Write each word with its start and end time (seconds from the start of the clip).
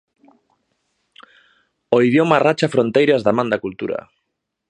O 1.95 1.97
idioma 2.09 2.41
racha 2.47 2.71
fronteiras 2.75 3.21
da 3.25 3.33
man 3.37 3.47
da 3.51 3.61
cultura. 3.65 3.99